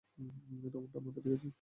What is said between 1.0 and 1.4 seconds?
মাথা ঠিক